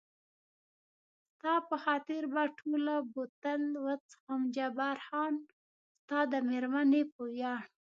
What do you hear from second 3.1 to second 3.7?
بوتل